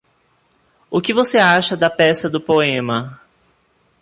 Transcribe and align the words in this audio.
O 0.89 0.99
que 0.99 1.13
você 1.13 1.37
acha 1.37 1.77
da 1.77 1.87
peça 1.87 2.27
do 2.27 2.41
poema? 2.41 3.21